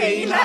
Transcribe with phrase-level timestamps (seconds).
[0.00, 0.36] cafeína.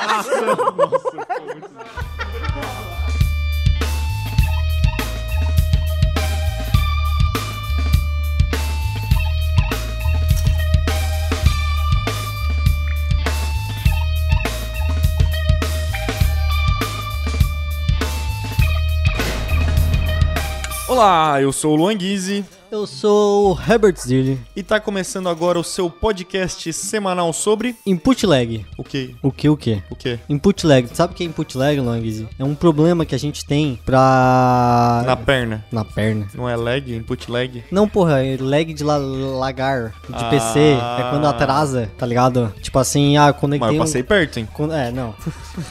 [20.87, 22.45] Olá, eu sou o Luan Guizzi
[22.75, 24.37] Eu sou o Herbert Zilli.
[24.53, 28.65] e tá começando agora o seu podcast semanal sobre Input lag.
[28.77, 29.15] o que?
[29.23, 29.81] O que, o que?
[29.89, 30.19] O que?
[30.27, 30.85] Input lag.
[30.93, 32.27] Sabe o que é input lag, Longuizzi?
[32.37, 35.03] É um problema que a gente tem pra...
[35.05, 35.63] Na perna.
[35.71, 36.27] Na perna.
[36.33, 37.63] Não é lag, input lag?
[37.71, 40.29] Não, porra, é lag de la lagar de Ah.
[40.29, 42.53] PC é quando atrasa, tá ligado?
[42.61, 44.49] Tipo assim, ah, conectei Mas eu um- passei perto, hein?
[44.73, 45.15] É, não.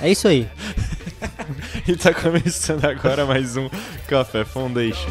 [0.00, 0.48] É isso aí.
[1.86, 3.68] E tá começando agora mais um
[4.08, 5.10] Café Foundation.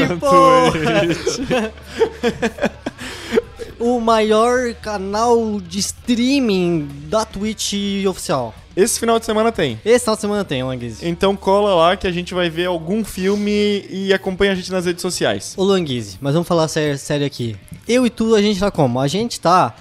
[3.78, 8.52] O maior canal de streaming da Twitch oficial.
[8.76, 9.80] Esse final de semana tem.
[9.84, 11.06] Esse final de semana tem, Longuizzi.
[11.06, 14.86] Então cola lá que a gente vai ver algum filme e acompanha a gente nas
[14.86, 15.54] redes sociais.
[15.56, 17.56] Ô Languise, mas vamos falar sério, sério aqui.
[17.86, 18.98] Eu e tu, a gente tá como?
[18.98, 19.72] A gente tá.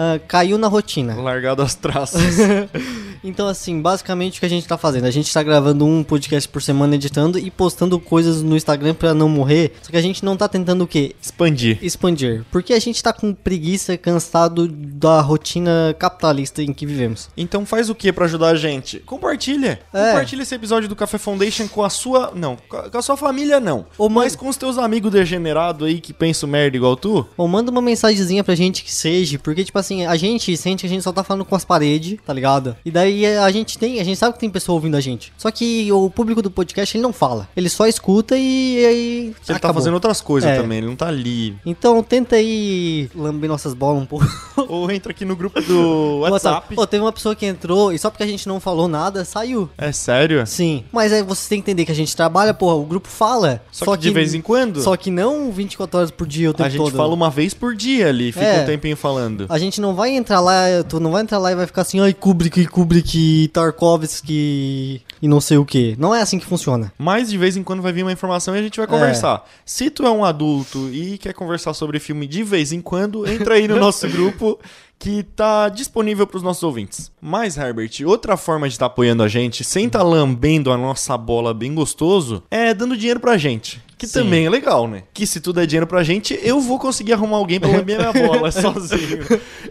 [0.00, 1.14] Ah, caiu na rotina.
[1.20, 2.22] Largado as traças.
[3.24, 5.04] Então, assim, basicamente o que a gente tá fazendo?
[5.06, 9.12] A gente tá gravando um podcast por semana, editando e postando coisas no Instagram pra
[9.12, 9.72] não morrer.
[9.82, 11.16] Só que a gente não tá tentando o quê?
[11.20, 11.78] Expandir.
[11.82, 12.44] Expandir.
[12.48, 17.28] Porque a gente tá com preguiça, cansado da rotina capitalista em que vivemos.
[17.36, 19.00] Então faz o que pra ajudar a gente?
[19.00, 19.80] Compartilha.
[19.92, 20.10] É.
[20.12, 22.30] Compartilha esse episódio do Café Foundation com a sua.
[22.36, 23.84] Não, com a sua família não.
[23.98, 27.26] Mãe- Mas com os teus amigos degenerados aí que pensam merda igual tu.
[27.36, 30.86] Ou manda uma mensagenzinha pra gente que seja, porque, tipo assim, a gente sente que
[30.86, 32.76] a gente só tá falando com as paredes, tá ligado?
[32.84, 35.32] E daí a gente tem, a gente sabe que tem pessoa ouvindo a gente.
[35.36, 37.48] Só que o público do podcast, ele não fala.
[37.56, 39.18] Ele só escuta e aí.
[39.26, 39.74] Ele tá acabou.
[39.80, 40.56] fazendo outras coisas É.
[40.60, 41.56] também, ele não tá ali.
[41.66, 44.26] Então tenta aí lamber nossas bolas um pouco.
[44.68, 46.74] Ou entra aqui no grupo do WhatsApp.
[46.74, 49.68] Pô, teve uma pessoa que entrou e só porque a gente não falou nada, saiu.
[49.78, 50.46] É sério?
[50.46, 50.84] Sim.
[50.92, 53.62] Mas aí você tem que entender que a gente trabalha, porra, o grupo fala.
[53.70, 54.80] Só, que, de vez em quando.
[54.82, 56.96] Só que não 24 horas por dia o tempo a gente todo.
[56.96, 58.62] fala uma vez por dia ali, fica É.
[58.62, 59.46] um tempinho falando.
[59.48, 62.00] A gente não vai entrar lá, tu não vai entrar lá e vai ficar assim,
[62.00, 65.94] ai, Kubrick, Kubrick, Tarkovsky e não sei o que.
[65.98, 66.92] Não é assim que funciona.
[66.96, 69.44] Mas de vez em quando vai vir uma informação e a gente vai conversar.
[69.64, 73.54] Se tu é um adulto e quer conversar sobre filme de vez em quando, entra
[73.54, 74.58] aí no nosso grupo
[74.98, 77.12] que tá disponível pros nossos ouvintes.
[77.20, 81.54] Mas, Herbert, outra forma de estar apoiando a gente, sem tá lambendo a nossa bola
[81.54, 83.80] bem gostoso, é dando dinheiro pra gente.
[83.98, 84.20] Que Sim.
[84.20, 85.02] também é legal, né?
[85.12, 88.12] Que se tu der dinheiro pra gente, eu vou conseguir arrumar alguém pra lamber minha
[88.12, 89.26] bola sozinho.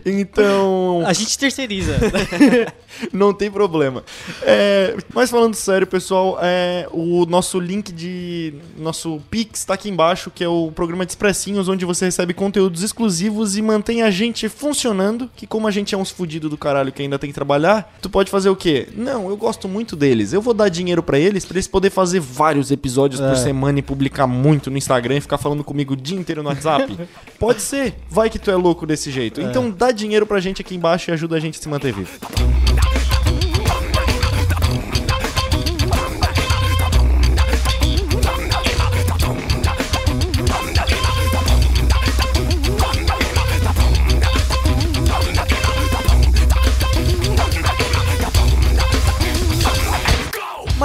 [0.05, 1.03] Então.
[1.05, 1.95] A gente terceiriza.
[3.13, 4.03] Não tem problema.
[4.41, 8.55] É, mas falando sério, pessoal, é, o nosso link de.
[8.77, 12.81] Nosso Pix tá aqui embaixo, que é o programa de Expressinhos, onde você recebe conteúdos
[12.83, 15.29] exclusivos e mantém a gente funcionando.
[15.35, 18.09] Que como a gente é uns fudidos do caralho que ainda tem que trabalhar, tu
[18.09, 18.87] pode fazer o quê?
[18.95, 20.33] Não, eu gosto muito deles.
[20.33, 23.35] Eu vou dar dinheiro pra eles, pra eles poderem fazer vários episódios por É.
[23.35, 26.97] semana e publicar muito no Instagram e ficar falando comigo o dia inteiro no WhatsApp.
[27.38, 27.94] pode ser.
[28.09, 29.41] Vai que tu é louco desse jeito.
[29.41, 32.17] Então dá dinheiro pra gente aqui embaixo e ajuda a gente a se manter vivo.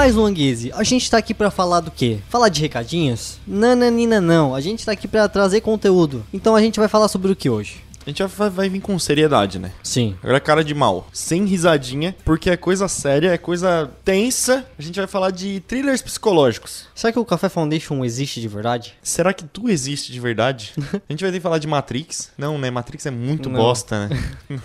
[0.02, 2.18] Mais um Anguise, a gente tá aqui pra falar do quê?
[2.28, 3.38] Falar de recadinhos?
[3.46, 6.26] Nananina não, a gente tá aqui pra trazer conteúdo.
[6.34, 7.84] Então a gente vai falar sobre o que hoje?
[8.04, 9.70] A gente vai, vai vir com seriedade, né?
[9.82, 10.16] Sim.
[10.22, 14.66] Agora cara de mal, sem risadinha, porque é coisa séria, é coisa tensa.
[14.78, 16.86] A gente vai falar de thrillers psicológicos.
[16.94, 18.94] Será que o Café Foundation existe de verdade?
[19.02, 20.72] Será que tu existe de verdade?
[21.08, 22.30] A gente vai ter que falar de Matrix.
[22.36, 22.70] Não, né?
[22.70, 23.60] Matrix é muito Não.
[23.60, 24.20] bosta, né?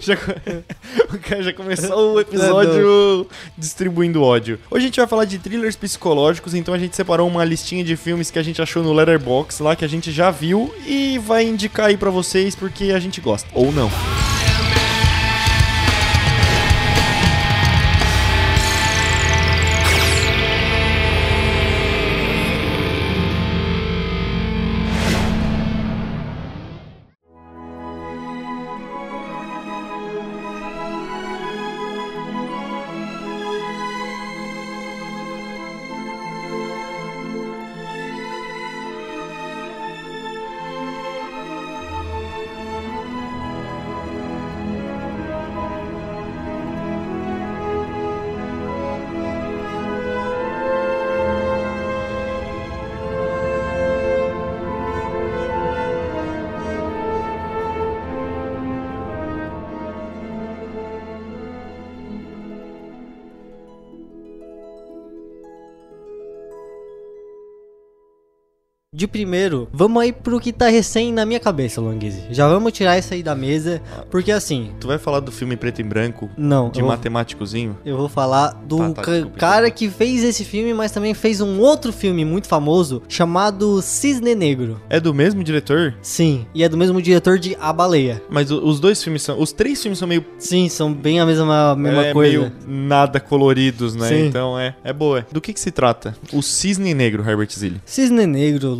[0.00, 0.14] já,
[1.12, 4.58] o cara já começou o episódio distribuindo ódio.
[4.70, 7.96] Hoje a gente vai falar de thrillers psicológicos, então a gente separou uma listinha de
[7.96, 11.44] filmes que a gente achou no Letterboxd lá, que a gente já viu, e vai
[11.44, 13.48] indicar aí pra vocês porque a gente gosta.
[13.54, 13.90] Ou não.
[68.98, 72.20] De primeiro, vamos aí pro que tá recém na minha cabeça, Longuise.
[72.32, 73.80] Já vamos tirar isso aí da mesa,
[74.10, 76.28] porque assim, Tu vai falar do filme preto e branco?
[76.36, 77.78] não, De eu, vou- matemáticozinho?
[77.86, 79.78] eu vou falar do Tá, tá, ca- desculpa, cara desculpa.
[79.78, 84.80] que fez esse filme, mas também fez um outro filme muito famoso chamado Cisne Negro.
[84.90, 85.94] É do mesmo diretor?
[86.02, 88.20] Sim, e é do mesmo diretor de A Baleia.
[88.28, 89.40] Mas os dois filmes são.
[89.40, 90.24] Os três filmes são meio.
[90.40, 92.38] Sim, são bem a mesma, mesma é, coisa.
[92.38, 94.08] meio nada coloridos, né?
[94.08, 94.26] Sim.
[94.26, 95.24] Então é, é boa.
[95.30, 96.16] Do que que se trata?
[96.32, 97.80] O Cisne Negro, Herbert Zilli.
[97.84, 98.74] Cisne Negro,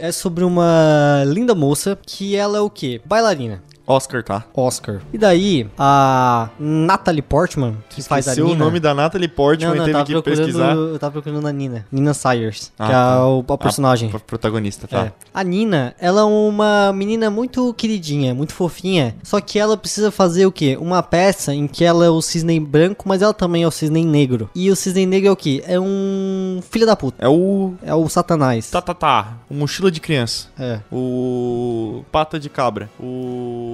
[0.00, 3.00] É sobre uma linda moça que ela é o quê?
[3.04, 3.62] Bailarina.
[3.86, 4.44] Oscar, tá?
[4.54, 5.00] Oscar.
[5.12, 8.62] E daí, a Natalie Portman, que faz a Esqueceu Nina...
[8.62, 10.74] o nome da Natalie Portman não, e não, eu teve tava, que procurando, pesquisar.
[10.74, 11.86] eu tava procurando a Nina.
[11.92, 13.26] Nina Sayers, Ah, que é tá.
[13.26, 14.10] o, a personagem.
[14.14, 15.06] A protagonista, tá?
[15.06, 15.12] É.
[15.32, 19.14] A Nina, ela é uma menina muito queridinha, muito fofinha.
[19.22, 20.78] Só que ela precisa fazer o quê?
[20.80, 24.04] Uma peça em que ela é o cisne branco, mas ela também é o cisne
[24.04, 24.48] negro.
[24.54, 25.62] E o cisne negro é o quê?
[25.66, 27.22] É um filho da puta.
[27.24, 27.74] É o.
[27.82, 28.70] É o satanás.
[28.70, 29.34] Tá, tá, tá.
[29.50, 30.48] O Mochila de Criança.
[30.58, 30.80] É.
[30.90, 32.88] O Pata de Cabra.
[32.98, 33.73] O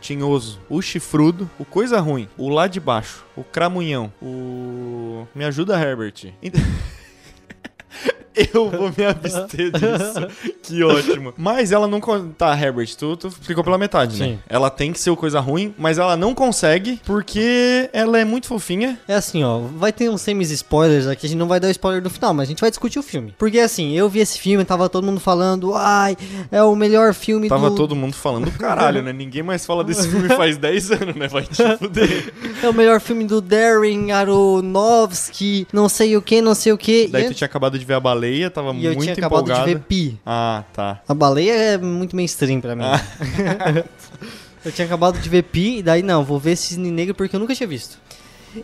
[0.00, 0.60] Tinhoso.
[0.68, 1.50] O Chifrudo.
[1.58, 2.28] O Coisa Ruim.
[2.36, 3.24] O Lá de Baixo.
[3.36, 4.12] O Cramunhão.
[4.22, 5.26] O.
[5.34, 6.32] Me ajuda, Herbert.
[8.54, 10.52] Eu vou me abster disso.
[10.62, 11.32] que ótimo.
[11.36, 12.00] Mas ela não.
[12.00, 14.26] con- Tá, Herbert, tu, tu ficou pela metade, né?
[14.26, 14.38] Sim.
[14.48, 18.46] Ela tem que ser o coisa ruim, mas ela não consegue porque ela é muito
[18.46, 18.98] fofinha.
[19.08, 22.10] É assim, ó, vai ter uns semis-spoilers aqui, a gente não vai dar spoiler no
[22.10, 23.34] final, mas a gente vai discutir o filme.
[23.38, 26.16] Porque assim, eu vi esse filme, tava todo mundo falando, ai,
[26.50, 27.76] é o melhor filme Tava do...
[27.76, 29.12] todo mundo falando do caralho, né?
[29.12, 31.28] Ninguém mais fala desse filme faz 10 anos, né?
[31.28, 32.32] Vai te fuder.
[32.62, 37.08] É o melhor filme do Darren Aronofsky, não sei o que, não sei o que.
[37.08, 39.64] Daí tu tinha acabado de ver a baleia, tava e eu muito tinha acabado de
[39.64, 40.18] ver Pi.
[40.24, 41.02] Ah, tá.
[41.08, 42.84] A baleia é muito mainstream pra mim.
[42.84, 43.00] Ah.
[44.64, 47.40] eu tinha acabado de ver Pi, e daí não, vou ver Cisne Negro porque eu
[47.40, 47.98] nunca tinha visto.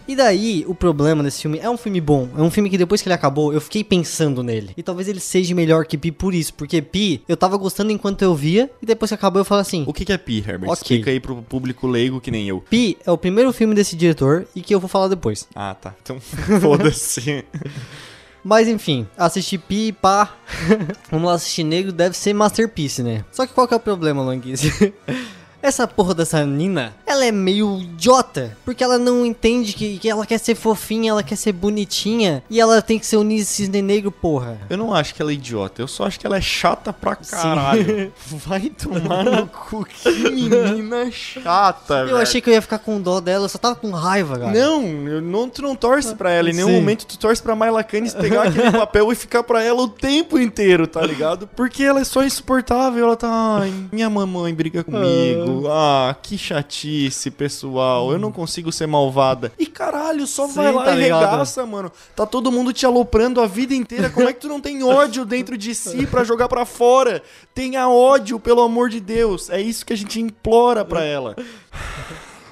[0.07, 2.29] E daí, o problema desse filme é um filme bom.
[2.37, 4.71] É um filme que depois que ele acabou, eu fiquei pensando nele.
[4.77, 6.55] E talvez ele seja melhor que Pi por isso.
[6.55, 8.71] Porque Pi, eu tava gostando enquanto eu via.
[8.81, 10.71] E depois que acabou, eu falo assim: O que, que é Pi, Herbert?
[10.71, 10.83] Ok.
[10.83, 12.61] Explica aí pro público leigo que nem eu.
[12.61, 15.47] Pi é o primeiro filme desse diretor e que eu vou falar depois.
[15.55, 15.95] Ah, tá.
[16.03, 16.19] Então,
[16.61, 17.45] foda-se.
[18.45, 20.37] Mas enfim, assisti Pi, pá.
[21.11, 23.25] Vamos lá assistir Negro, deve ser Masterpiece, né?
[23.31, 24.93] Só que qual que é o problema, Longuise?
[25.63, 28.57] Essa porra dessa Nina, ela é meio idiota.
[28.65, 32.43] Porque ela não entende que, que ela quer ser fofinha, ela quer ser bonitinha.
[32.51, 34.59] E ela tem que ser o cisne negro, porra.
[34.69, 37.15] Eu não acho que ela é idiota, eu só acho que ela é chata pra
[37.15, 38.13] caralho.
[38.27, 42.17] Vai tomar no cu, que menina chata, Eu velho.
[42.19, 44.53] achei que eu ia ficar com dó dela, eu só tava com raiva, cara.
[44.53, 46.51] Não, eu não, tu não torce pra ela.
[46.51, 46.75] Em nenhum Sim.
[46.75, 50.39] momento tu torce pra Myla Canis pegar aquele papel e ficar pra ela o tempo
[50.39, 51.47] inteiro, tá ligado?
[51.55, 53.05] Porque ela é só insuportável.
[53.05, 53.59] Ela tá.
[53.61, 55.52] Ai, minha mamãe briga comigo.
[55.69, 58.13] Ah, que chatice, pessoal.
[58.13, 59.53] Eu não consigo ser malvada.
[59.59, 61.31] E caralho, só Sim, vai lá tá e ligado?
[61.31, 61.91] regaça, mano.
[62.15, 64.11] Tá todo mundo te aloprando a vida inteira.
[64.11, 67.23] Como é que tu não tem ódio dentro de si pra jogar pra fora?
[67.55, 69.51] Tenha ódio, pelo amor de Deus.
[69.51, 71.37] É isso que a gente implora pra ela.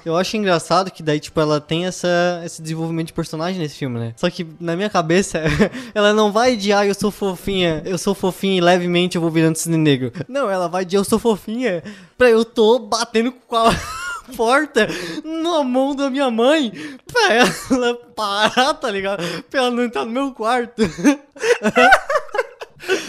[0.05, 3.99] Eu acho engraçado que daí, tipo, ela tem essa, esse desenvolvimento de personagem nesse filme,
[3.99, 4.13] né?
[4.15, 5.41] Só que na minha cabeça,
[5.93, 9.29] ela não vai de, ah, eu sou fofinha, eu sou fofinha e levemente eu vou
[9.29, 10.11] virando cisne negro.
[10.27, 11.83] Não, ela vai de, eu sou fofinha,
[12.17, 13.71] pra eu tô batendo com a
[14.35, 14.87] porta
[15.23, 16.71] na mão da minha mãe,
[17.05, 19.23] pra ela parar, tá ligado?
[19.49, 20.81] Pra ela não entrar no meu quarto.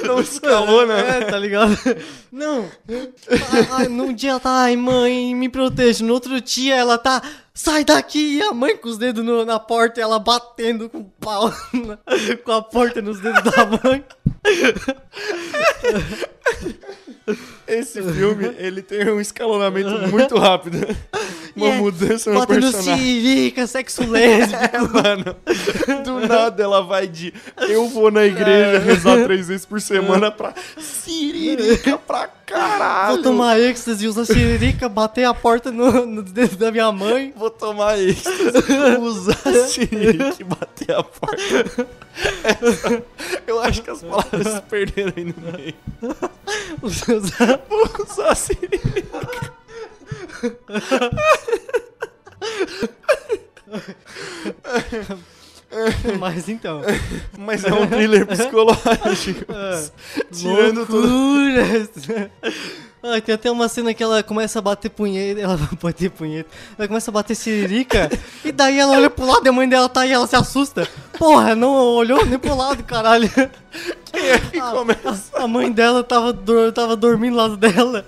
[0.04, 1.18] Não escalou, né?
[1.20, 1.76] É, tá ligado?
[2.30, 2.68] Não.
[3.72, 6.04] Ai, num dia ela tá, ai, mãe, me proteja.
[6.04, 7.22] No outro dia ela tá,
[7.54, 8.36] sai daqui.
[8.38, 11.48] E a mãe com os dedos no- na porta e ela batendo com o pau,
[11.72, 11.98] na-
[12.44, 14.04] com a porta nos dedos da mãe.
[17.66, 20.78] Esse filme, ele tem um escalonamento muito rápido.
[21.54, 23.04] Uma é, mudança no Batendo personagem.
[23.04, 24.62] sirica, sexo lésbico.
[24.72, 25.36] É, mano.
[26.04, 27.32] Do nada ela vai de
[27.68, 33.14] eu vou na igreja rezar três vezes por semana pra siririca pra caralho.
[33.14, 37.32] Vou tomar êxtase, usar sirica, bater a porta no, no dedo da minha mãe.
[37.36, 39.36] Vou tomar êxtase, usar
[39.68, 41.86] siririca e bater a porta.
[42.44, 43.02] Essa-
[43.46, 45.74] eu acho que as palavras se perderam aí no meio.
[46.82, 49.52] Usar- Vou usar siririca.
[56.18, 56.82] Mas então.
[57.38, 59.46] Mas é um thriller psicológico.
[60.30, 61.08] Tirando tudo.
[63.02, 65.40] Ai, tem até uma cena que ela começa a bater punheta.
[65.40, 66.48] Ela vai bater punheta.
[66.78, 68.10] Ela começa a bater siririca.
[68.44, 70.86] e daí ela olha pro lado e a mãe dela tá aí ela se assusta.
[71.18, 73.30] Porra, não olhou nem pro lado, caralho.
[74.04, 75.36] Quem é que começa?
[75.36, 76.36] A mãe dela tava,
[76.72, 78.06] tava dormindo do lado dela.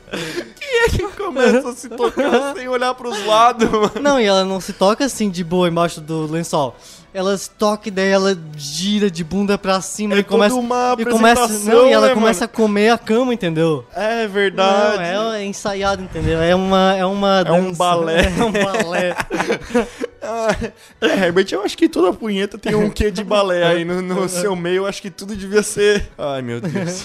[1.34, 3.92] Começa a se tocar sem olhar pros lados, mano.
[4.00, 6.76] Não, e ela não se toca assim de boa embaixo do lençol.
[7.14, 10.56] Ela se toca e daí ela gira de bunda pra cima É e começa.
[10.56, 13.86] uma e começa não, e ela né, começa a comer a cama, entendeu?
[13.94, 14.96] É verdade.
[15.14, 16.42] Não, é, é ensaiado, entendeu?
[16.42, 16.96] É uma.
[16.96, 18.22] É, uma É um dança- balé.
[18.36, 19.14] É um balé.
[21.02, 24.26] É, Herbert, eu acho que toda punheta tem um quê de balé aí no, no
[24.26, 24.78] seu meio.
[24.78, 26.08] Eu acho que tudo devia ser.
[26.16, 27.04] Ai, meu Deus.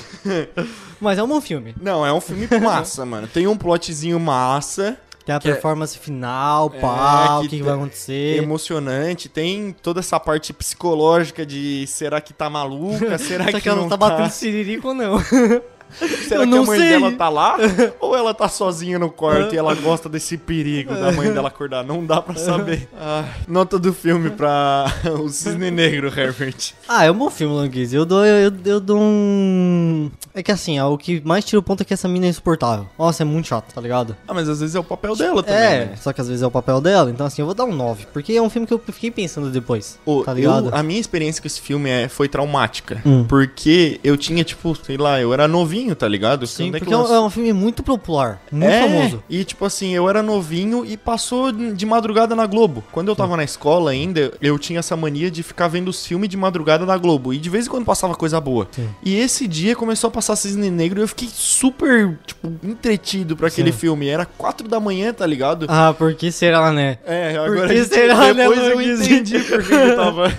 [1.02, 1.76] Mas é um bom filme.
[1.82, 3.28] Não, é um filme massa, mano.
[3.28, 4.98] Tem um plotzinho massa.
[5.30, 8.38] Tem a Que é- performance final, pau, o que que, que te- vai acontecer.
[8.42, 13.16] Emocionante, tem toda essa parte psicológica de será que tá maluca?
[13.20, 15.18] Será que, que ela não não tá batendo siririco ou não.
[16.28, 16.90] Será eu que a mãe sei.
[16.90, 17.58] dela tá lá?
[18.00, 21.84] Ou ela tá sozinha no quarto e ela gosta desse perigo da mãe dela acordar?
[21.84, 22.88] Não dá pra saber.
[23.02, 24.86] Ah, nota do filme pra
[25.24, 26.74] o Cisne Negro, Herbert.
[26.88, 27.94] Ah, é um bom filme, Longuiz.
[27.94, 30.12] Eu dou, eu, eu dou um.
[30.34, 32.88] É que assim, o que mais tira o ponto é que essa mina é insuportável.
[32.98, 34.16] Nossa, é muito chato, tá ligado?
[34.28, 35.96] Ah, mas às vezes é o papel dela também, é, né?
[35.96, 37.10] só que às vezes é o papel dela.
[37.10, 38.08] Então, assim, eu vou dar um 9.
[38.12, 39.98] Porque é um filme que eu fiquei pensando depois.
[40.06, 40.70] Ô, tá ligado?
[40.70, 43.02] eu- a minha experiência com esse filme é, foi traumática.
[43.06, 43.24] Hum.
[43.28, 46.46] Porque eu tinha, tipo, sei lá, eu era novinho, tá ligado?
[46.48, 48.42] Sim, é que porque é um, é um filme muito popular.
[48.52, 49.24] Muito É, famoso.
[49.30, 52.84] E tipo assim, eu era novinho e passou de madrugada na Globo.
[52.92, 56.30] Quando eu tava na escola ainda, eu tinha essa mania de ficar vendo os filmes
[56.30, 57.34] de madrugada na Globo.
[57.34, 58.68] E de vez em quando passava coisa boa.
[58.72, 58.88] Sim.
[59.04, 63.48] E esse dia começou a passar Cisne Negro e eu fiquei super, tipo, entretido pra
[63.48, 63.78] aquele Sim.
[63.78, 64.08] filme.
[64.08, 65.66] Era quatro da manhã, tá ligado?
[65.70, 66.98] Ah, por que será, né?
[67.06, 69.02] É, agora que a gente- será, né, depois eu Luiz?
[69.02, 70.32] entendi por que eu tava.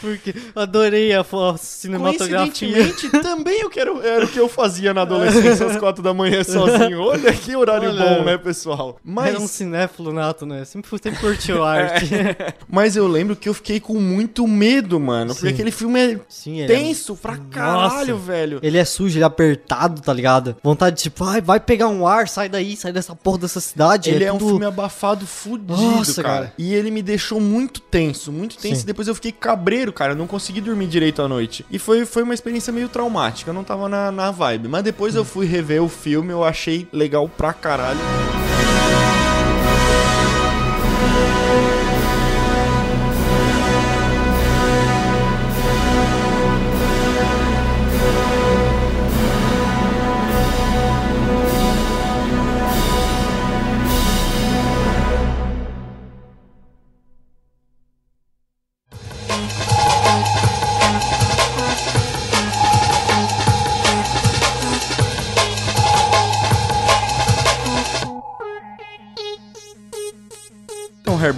[0.00, 2.38] Porque adorei a, a cinematografia.
[2.68, 6.44] Coincidentemente, também eu quero, era o que eu fazia na adolescência às quatro da manhã
[6.44, 7.00] sozinho.
[7.00, 8.04] Olha que horário Olha.
[8.04, 8.98] bom, né, pessoal?
[9.02, 10.64] Mas, Era um cinéfilo nato, né?
[10.64, 12.10] Sempre, fui- sempre curtiu arte.
[12.68, 15.34] mas eu lembro que eu fiquei com muito medo, mano.
[15.34, 15.54] Porque Sim.
[15.54, 18.26] aquele filme é Sim, é- tenso pra caralho, Nossa.
[18.26, 18.58] velho.
[18.62, 20.56] Ele é sujo, ele é apertado, tá ligado?
[20.62, 24.10] Vontade de tipo, ai, vai pegar um ar, sai daí, sai dessa porra dessa cidade.
[24.10, 26.34] Ele é, um tudo- filme abafado fudido, Nossa, cara.
[26.34, 26.52] cara.
[26.58, 28.76] E ele me deixou muito tenso, muito tenso.
[28.76, 28.82] Sim.
[28.82, 30.12] E depois eu fiquei cabreiro, cara.
[30.12, 31.64] Eu não consegui dormir direito à noite.
[31.70, 33.50] E foi, foi uma experiência meio traumática.
[33.50, 34.68] Eu não tava na, na vibe.
[34.68, 38.00] Mas depois eu fui rever o filme, eu achei legal pra caralho.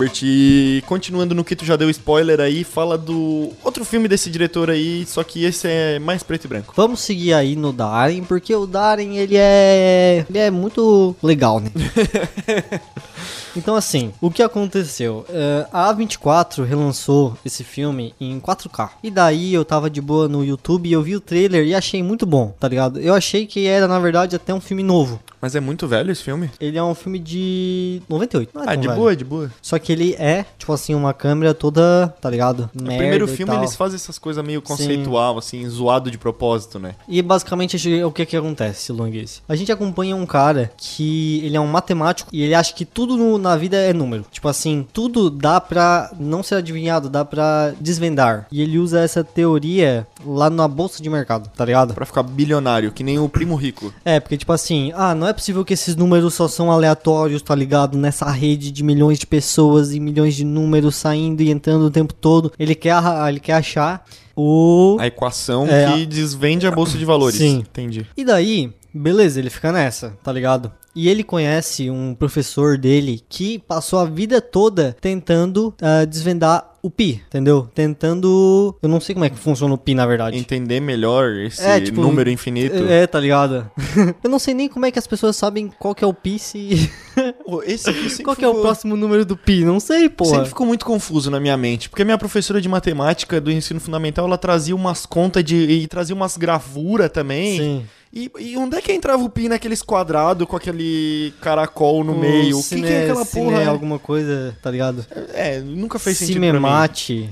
[0.02, 4.30] Herbert, e continuando no que tu já deu spoiler aí, fala do outro filme desse
[4.30, 6.72] diretor aí, só que esse é mais preto e branco.
[6.76, 10.26] Vamos seguir aí no Darren, porque o Darren, ele é.
[10.28, 11.70] Ele é muito legal, né?
[13.56, 15.24] então, assim, o que aconteceu?
[15.28, 18.90] É, a A24 relançou esse filme em 4K.
[19.02, 22.02] E daí eu tava de boa no YouTube e eu vi o trailer e achei
[22.02, 22.98] muito bom, tá ligado?
[22.98, 25.20] Eu achei que era, na verdade, até um filme novo.
[25.40, 26.48] Mas é muito velho esse filme?
[26.60, 28.50] Ele é um filme de 98.
[28.54, 28.98] Não é Ah, de velho.
[29.00, 29.50] boa, de boa.
[29.60, 32.70] Só que ele é, tipo assim, uma câmera toda, tá ligado?
[32.74, 36.78] No Merda primeiro e filme eles fazem essas coisas meio conceitual, assim, zoado de propósito,
[36.78, 36.94] né?
[37.08, 39.40] E basicamente o que que acontece, Longuice?
[39.48, 43.16] A gente acompanha um cara que ele é um matemático e ele acha que tudo
[43.16, 44.24] no- na vida é número.
[44.30, 48.46] Tipo assim, tudo dá pra não ser adivinhado, dá pra desvendar.
[48.50, 51.94] E ele usa essa teoria lá na bolsa de mercado, tá ligado?
[51.94, 53.92] Pra ficar bilionário, que nem o primo rico.
[54.04, 57.54] É, porque tipo assim, ah, não é possível que esses números só são aleatórios, tá
[57.54, 57.98] ligado?
[57.98, 62.14] Nessa rede de milhões de pessoas e milhões de números saindo e entrando o tempo
[62.14, 62.52] todo.
[62.58, 62.94] Ele quer,
[63.28, 64.04] ele quer achar
[64.36, 67.36] o A equação É, que desvende a bolsa de valores.
[67.38, 67.58] Sim.
[67.58, 68.06] Entendi.
[68.16, 70.70] E daí, beleza, ele fica nessa, tá ligado?
[70.94, 76.90] E ele conhece um professor dele que passou a vida toda tentando ah, desvendar o
[76.90, 77.68] pi, entendeu?
[77.74, 78.76] Tentando.
[78.82, 80.36] Eu não sei como é que funciona o pi, na verdade.
[80.36, 82.74] Entender melhor esse É, tipo, número infinito.
[82.88, 83.70] É, tá ligado?
[84.22, 86.38] eu não sei nem como é que as pessoas sabem qual que é o pi
[86.38, 86.90] se.
[87.46, 89.64] Pô, Esse qual que é o ficou- próximo número do pi?
[89.64, 90.30] Não sei, porra.
[90.30, 93.78] Sempre ficou muito confuso na minha mente, porque a minha professora de matemática do ensino
[93.78, 97.58] fundamental, ela trazia umas contas de e trazia umas gravuras também.
[97.58, 97.84] Sim.
[98.12, 102.58] E, e onde é que entrava o pi naqueles quadrados com aquele caracol no meio?
[102.58, 103.66] O que, que é aquela cine- porra?
[103.66, 105.04] alguma coisa, tá ligado?
[105.32, 106.66] É, nunca fez sentido pra mim.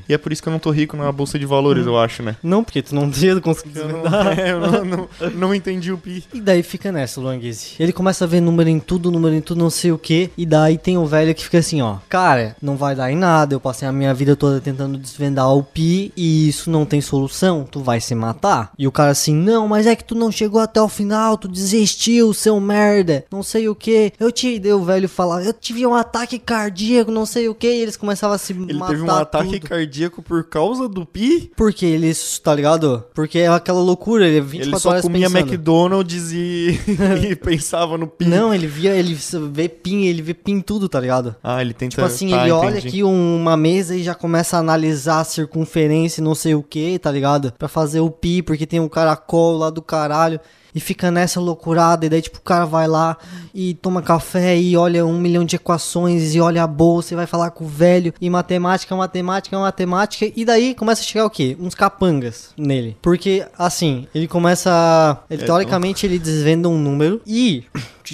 [0.09, 2.23] E é por isso que eu não tô rico na bolsa de valores, eu acho,
[2.23, 2.37] né?
[2.43, 5.99] Não, porque tu não tinha conseguido Eu não, é, eu não, não, não entendi o
[5.99, 6.25] pi.
[6.33, 7.75] E daí fica nessa, o Longuese.
[7.79, 10.31] Ele começa a ver número em tudo, número em tudo, não sei o que.
[10.37, 11.97] E daí tem o velho que fica assim, ó.
[12.09, 13.55] Cara, não vai dar em nada.
[13.55, 17.67] Eu passei a minha vida toda tentando desvendar o pi e isso não tem solução.
[17.71, 18.73] Tu vai se matar.
[18.79, 21.37] E o cara assim, não, mas é que tu não chegou a até o final,
[21.37, 24.13] tu desistiu, seu merda, não sei o que.
[24.19, 27.67] Eu te dei o velho falar, eu tive um ataque cardíaco, não sei o que,
[27.67, 29.69] e eles começavam a se Ele matar teve um ataque tudo.
[29.69, 31.51] cardíaco por causa do Pi?
[31.57, 33.05] Porque eles, tá ligado?
[33.15, 35.49] Porque é aquela loucura, ele é 24 Ele só horas comia pensando.
[35.49, 36.79] McDonald's e,
[37.31, 38.27] e pensava no Pi.
[38.27, 39.19] Não, ele via, ele
[39.53, 41.35] vê pin, ele vê pin tudo, tá ligado?
[41.43, 41.91] Ah, ele tenta...
[41.91, 42.89] Tipo assim, tá, ele olha entendi.
[42.89, 46.99] aqui uma mesa e já começa a analisar a circunferência e não sei o que,
[46.99, 47.53] tá ligado?
[47.59, 50.41] Pra fazer o pi, porque tem um caracol lá do caralho.
[50.75, 53.17] E fica nessa loucurada, e daí tipo o cara vai lá
[53.55, 57.27] e toma café e olha um milhão de equações e olha a bolsa e vai
[57.27, 61.57] falar com o velho e matemática, matemática, matemática e daí começa a chegar o quê?
[61.61, 62.97] Uns capangas nele.
[63.03, 67.65] Porque assim, ele começa, ele É, teoricamente ele desvenda um número e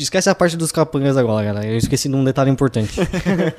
[0.01, 1.67] esquece a parte dos capangas agora, galera.
[1.67, 2.93] Eu esqueci de um detalhe importante.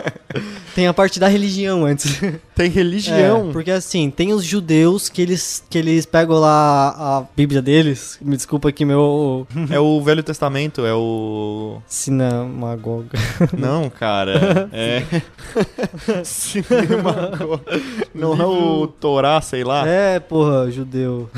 [0.76, 2.20] tem a parte da religião antes.
[2.56, 3.50] Tem religião.
[3.50, 8.18] É, porque assim, tem os judeus que eles, que eles pegam lá a Bíblia deles.
[8.22, 11.82] Me desculpa aqui, meu É o Velho Testamento, é o...
[11.88, 13.18] sinamagoga.
[13.58, 14.68] Não, cara.
[14.78, 15.04] É...
[16.24, 17.32] Cinema...
[18.14, 19.88] Não é o Torá, sei lá?
[19.88, 21.30] É, porra, judeu.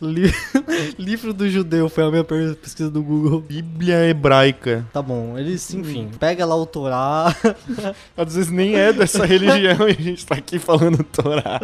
[0.00, 0.32] Li-
[0.98, 3.40] Livro do judeu foi a minha pesquisa do Google.
[3.40, 4.86] Bíblia hebraica.
[4.92, 7.34] Tá bom, eles, enfim, pega lá o Torá.
[8.16, 11.60] Às vezes nem é dessa religião e a gente tá aqui falando Torá.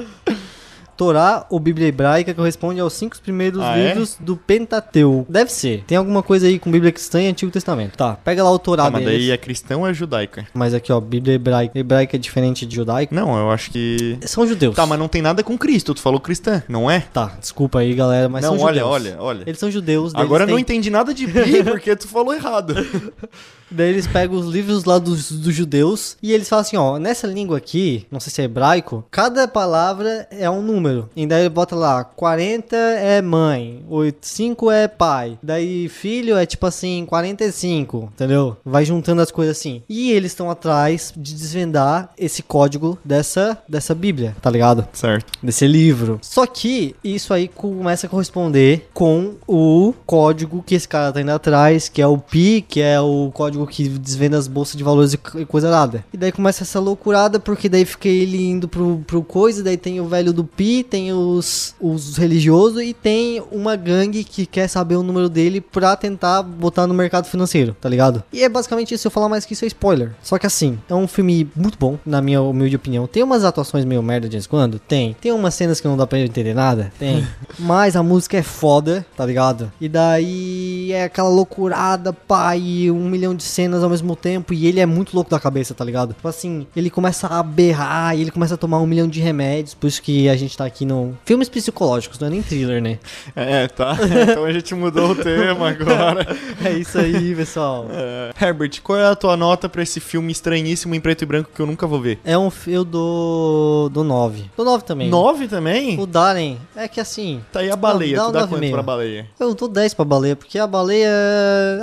[1.01, 3.87] Torá ou Bíblia hebraica corresponde aos cinco primeiros Ah, é?
[3.89, 5.25] livros do Pentateuco.
[5.33, 5.83] Deve ser.
[5.87, 7.97] Tem alguma coisa aí com Bíblia cristã e Antigo Testamento.
[7.97, 9.19] Tá, pega lá o Torá mas deles.
[9.21, 10.47] daí é cristão ou é judaica?
[10.53, 11.79] Mas aqui, ó, Bíblia hebraica.
[11.79, 13.15] Hebraica é diferente de judaico.
[13.15, 14.19] Não, eu acho que...
[14.27, 14.77] São judeus.
[14.77, 17.01] Tá, mas não tem nada com Cristo, tu falou cristã, não é?
[17.01, 18.91] Tá, desculpa aí, galera, mas não, são olha, judeus.
[18.93, 19.43] olha, olha.
[19.47, 20.15] Eles são judeus.
[20.15, 22.75] Agora eu não entendi nada de pi porque tu falou errado.
[23.71, 27.27] Daí eles pegam os livros lá dos, dos judeus e eles falam assim, ó, nessa
[27.27, 31.09] língua aqui, não sei se é hebraico, cada palavra é um número.
[31.15, 33.85] E daí ele bota lá, 40 é mãe,
[34.21, 38.57] 5 é pai, daí filho é tipo assim, 45, entendeu?
[38.65, 39.83] Vai juntando as coisas assim.
[39.89, 44.87] E eles estão atrás de desvendar esse código dessa, dessa Bíblia, tá ligado?
[44.93, 45.33] Certo.
[45.43, 46.19] desse livro.
[46.23, 51.31] Só que isso aí começa a corresponder com o código que esse cara tá indo
[51.31, 55.15] atrás, que é o PI, que é o código que desvenda as bolsas de valores
[55.15, 56.05] e e coisa nada.
[56.13, 60.01] E daí começa essa loucurada, porque daí fica ele indo pro, pro coisa, daí tem
[60.01, 64.97] o velho do PI, tem os, os religiosos e tem uma gangue que quer saber
[64.97, 68.23] o número dele pra tentar botar no mercado financeiro, tá ligado?
[68.33, 70.13] E é basicamente isso, se eu falar mais que isso é spoiler.
[70.23, 73.07] Só que assim, é um filme muito bom, na minha humilde opinião.
[73.07, 74.79] Tem umas atuações meio merda de vez em quando?
[74.79, 75.17] Tem.
[75.21, 76.93] Tem umas cenas que não dá pra entender nada?
[76.99, 77.27] Tem.
[77.59, 79.71] Mas a música é foda, tá ligado?
[79.81, 84.53] E daí é aquela loucurada, pai, um milhão de cenas ao mesmo tempo.
[84.55, 86.15] E ele é muito louco da cabeça, tá ligado?
[86.15, 89.75] Tipo assim, ele começa a berrar e ele começa a tomar um milhão de remédios.
[89.75, 91.17] Por isso que a gente tá aqui no.
[91.25, 92.99] Filmes psicológicos, não é nem thriller, né?
[93.35, 93.97] É, tá.
[94.31, 96.27] Então a gente mudou o tema agora.
[96.63, 97.87] É isso aí, pessoal.
[97.91, 101.51] É, Herbert, qual é a tua nota pra esse filme estranhíssimo em preto e branco
[101.55, 102.19] que eu nunca vou ver?
[102.25, 102.51] É um.
[102.67, 103.89] Eu dou.
[103.89, 104.51] Dou 9.
[104.57, 105.09] Dou 9 também.
[105.09, 105.99] Nove também?
[105.99, 107.41] O Darren, é que assim.
[107.53, 109.27] Tá aí a baleia, dá tu dá quanto pra baleia?
[109.39, 111.11] Eu dou 10 pra baleia, porque a baleia.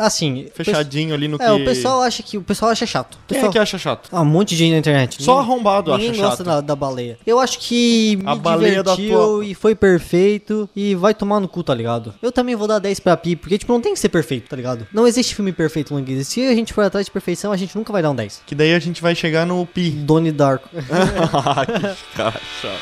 [0.01, 0.47] Assim.
[0.53, 1.45] Fechadinho ali no É, que...
[1.57, 2.37] o pessoal acha que.
[2.37, 3.15] O pessoal acha chato.
[3.15, 3.49] O Quem pessoal...
[3.49, 4.09] é que acha chato?
[4.11, 5.21] Ah, um monte de gente na internet.
[5.23, 6.29] Só Ninguém- arrombado acha Ninguém chato.
[6.29, 7.17] gosta da, da baleia.
[7.25, 11.47] Eu acho que me A baleia da tua- e foi perfeito e vai tomar no
[11.47, 12.13] cu, tá ligado?
[12.21, 14.55] Eu também vou dar 10 pra Pi, porque, tipo, não tem que ser perfeito, tá
[14.55, 14.87] ligado?
[14.93, 16.25] Não existe filme perfeito, Longuise.
[16.25, 18.41] Se a gente for atrás de perfeição, a gente nunca vai dar um 10.
[18.45, 19.89] Que daí a gente vai chegar no pi.
[19.91, 20.69] Donnie Darko.
[20.69, 22.81] que cara chato.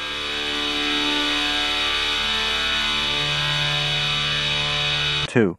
[5.28, 5.58] Two.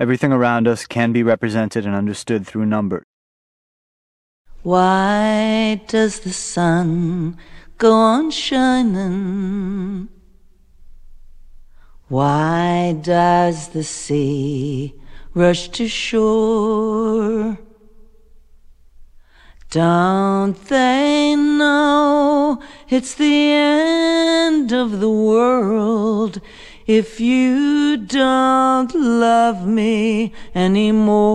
[0.00, 3.02] Everything around us can be represented and understood through numbers.
[4.62, 7.36] Why does the sun
[7.78, 10.08] go on shining?
[12.08, 14.94] Why does the sea
[15.34, 17.58] rush to shore?
[19.70, 22.57] Don't they know
[22.90, 26.40] it's the end of the world
[26.86, 31.28] if you don't love me anymore?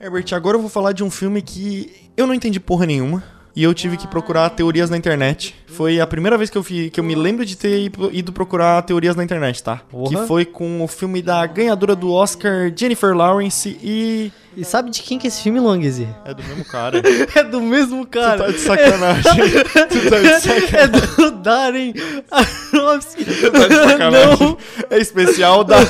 [0.00, 3.22] Herbert, agora eu vou falar de um filme que eu não entendi porra nenhuma.
[3.54, 5.54] E eu tive que procurar teorias na internet.
[5.66, 8.80] Foi a primeira vez que eu, fi, que eu me lembro de ter ido- procurar
[8.82, 9.82] teorias na internet, tá?
[9.90, 10.08] Porra.
[10.22, 14.32] Que foi com o filme da ganhadora do Oscar, Jennifer Lawrence, e.
[14.56, 16.06] E sabe de quem que é esse filme, Longuise?
[16.26, 17.02] É do mesmo cara.
[17.34, 18.44] É do mesmo Tu cara.
[18.44, 19.32] tá de sacanagem.
[19.88, 21.16] tu tá de É sacanagem.
[21.16, 21.94] do Darren
[22.30, 23.24] Aronofsky.
[23.24, 24.38] Tu tá de sacanagem.
[24.40, 24.58] Não,
[24.90, 25.76] É especial da.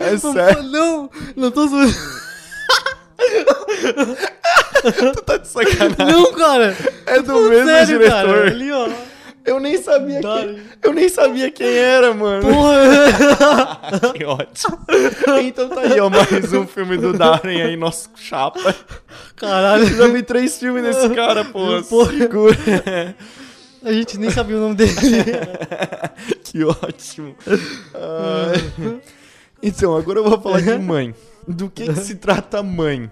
[0.00, 0.62] é sério.
[0.64, 1.94] não, não tô zoando.
[5.14, 5.96] Tu tá de sacanagem.
[5.98, 6.76] Não, cara.
[7.06, 8.28] É do mesmo sério, cara.
[8.28, 8.46] diretor.
[8.48, 8.88] Ali, ó.
[9.44, 12.48] Eu nem sabia quem, eu nem sabia quem era, mano.
[14.16, 14.78] que ótimo.
[15.42, 18.74] Então tá aí, ó, mais um filme do Darren aí, nosso chapa.
[19.36, 19.86] Caralho.
[19.86, 21.82] Já vi três filmes desse cara, pô.
[21.82, 22.12] Porra.
[22.16, 22.56] Segura.
[23.84, 24.94] A gente nem sabia o nome dele.
[26.42, 27.36] Que ótimo.
[27.94, 29.00] Ai.
[29.62, 31.14] Então, agora eu vou falar de mãe.
[31.46, 33.10] Do que, que se trata Mãe?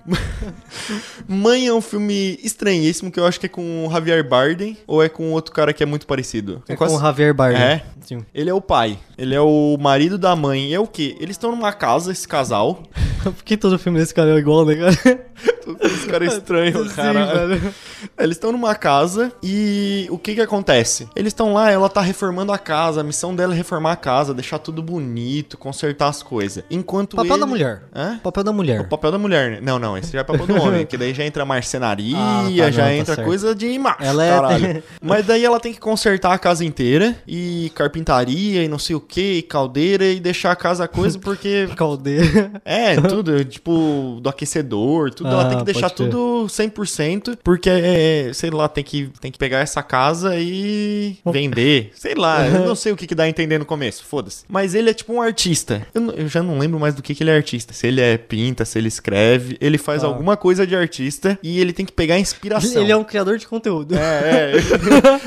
[1.29, 5.03] Mãe é um filme estranhíssimo que eu acho que é com o Javier Bardem ou
[5.03, 6.62] é com outro cara que é muito parecido.
[6.68, 7.62] É com o Javier Bardem.
[7.62, 7.85] É?
[8.01, 8.25] Sim.
[8.35, 8.99] Ele é o pai.
[9.16, 10.71] Ele é o marido da mãe.
[10.71, 11.16] E é o quê?
[11.21, 12.83] Eles estão numa casa, esse casal.
[13.23, 15.33] Por que todo filme desse cara é igual, né, cara?
[15.81, 17.47] Esse cara é estranho, Sim, cara.
[17.47, 17.75] velho.
[18.18, 21.09] Eles estão numa casa e o que que acontece?
[21.14, 24.35] Eles estão lá, ela tá reformando a casa, a missão dela é reformar a casa,
[24.35, 26.64] deixar tudo bonito, consertar as coisas.
[26.71, 27.40] Enquanto Papel ele...
[27.40, 27.83] da mulher.
[27.95, 28.18] Hã?
[28.23, 28.81] Papel da mulher.
[28.81, 29.59] O papel da mulher, né?
[29.63, 32.71] Não, não, esse já é papel do homem, que daí já entra marcenaria, Ah, tá,
[32.71, 33.27] já não, tá entra certo.
[33.27, 34.83] coisa de macho, Ela é- caralho.
[35.03, 39.01] Mas daí ela tem que consertar a casa inteira e carpintaria e não sei o
[39.01, 42.53] que, e caldeira e deixar a casa coisa porque Caldeira.
[42.65, 45.29] é, tudo, tipo, do aquecedor, tudo.
[45.29, 46.11] ela Ah, tem que deixar pode crer.
[46.11, 51.91] tudo 100%, porque, é, sei lá, tem que, tem que pegar essa casa e vender.
[51.95, 54.45] Sei lá, eu não sei o que, que dá a entender no começo, foda-se.
[54.49, 55.87] Mas ele é tipo um artista.
[55.95, 57.73] Eu, eu já não lembro mais do que, que ele é artista.
[57.73, 59.57] Se ele é pinta, se ele escreve.
[59.61, 60.09] Ele faz Tá.
[60.09, 62.81] alguma coisa de artista e ele tem que pegar inspiração.
[62.83, 63.94] Ele é um criador de conteúdo.
[63.96, 64.53] É, é.